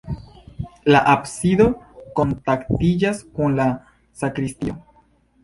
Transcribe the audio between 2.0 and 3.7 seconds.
kontaktiĝas kun la